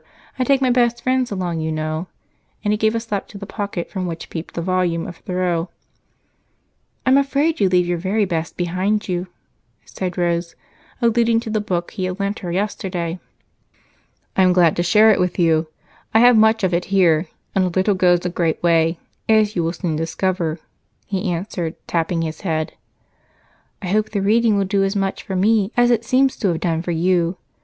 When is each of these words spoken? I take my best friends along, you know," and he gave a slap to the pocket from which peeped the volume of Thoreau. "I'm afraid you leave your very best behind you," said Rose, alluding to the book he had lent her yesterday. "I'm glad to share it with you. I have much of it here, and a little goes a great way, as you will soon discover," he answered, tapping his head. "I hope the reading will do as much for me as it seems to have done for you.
I 0.39 0.43
take 0.43 0.61
my 0.63 0.71
best 0.71 1.03
friends 1.03 1.29
along, 1.31 1.59
you 1.59 1.71
know," 1.71 2.07
and 2.63 2.73
he 2.73 2.77
gave 2.77 2.95
a 2.95 2.99
slap 2.99 3.27
to 3.27 3.37
the 3.37 3.45
pocket 3.45 3.87
from 3.91 4.07
which 4.07 4.31
peeped 4.31 4.55
the 4.55 4.61
volume 4.63 5.05
of 5.05 5.17
Thoreau. 5.17 5.69
"I'm 7.05 7.19
afraid 7.19 7.59
you 7.59 7.69
leave 7.69 7.85
your 7.85 7.99
very 7.99 8.25
best 8.25 8.57
behind 8.57 9.07
you," 9.07 9.27
said 9.85 10.17
Rose, 10.17 10.55
alluding 11.03 11.39
to 11.41 11.51
the 11.51 11.61
book 11.61 11.91
he 11.91 12.05
had 12.05 12.19
lent 12.19 12.39
her 12.39 12.51
yesterday. 12.51 13.19
"I'm 14.35 14.53
glad 14.53 14.75
to 14.77 14.81
share 14.81 15.11
it 15.11 15.19
with 15.19 15.37
you. 15.37 15.67
I 16.15 16.19
have 16.21 16.35
much 16.35 16.63
of 16.63 16.73
it 16.73 16.85
here, 16.85 17.27
and 17.53 17.63
a 17.65 17.67
little 17.67 17.93
goes 17.93 18.25
a 18.25 18.29
great 18.29 18.63
way, 18.63 18.97
as 19.29 19.55
you 19.55 19.63
will 19.63 19.71
soon 19.73 19.97
discover," 19.97 20.57
he 21.05 21.31
answered, 21.31 21.75
tapping 21.85 22.23
his 22.23 22.41
head. 22.41 22.73
"I 23.83 23.89
hope 23.89 24.09
the 24.09 24.21
reading 24.23 24.57
will 24.57 24.65
do 24.65 24.83
as 24.83 24.95
much 24.95 25.21
for 25.21 25.35
me 25.35 25.71
as 25.77 25.91
it 25.91 26.03
seems 26.03 26.37
to 26.37 26.47
have 26.47 26.59
done 26.59 26.81
for 26.81 26.89
you. 26.89 27.37